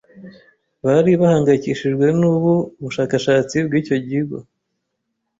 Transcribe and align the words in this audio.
bari 0.85 1.11
bahangayicyishijwe 1.21 2.05
n'ubu 2.19 2.53
bushakashatsi 2.83 3.55
bw'icyo 3.67 3.95
kigo 4.07 4.37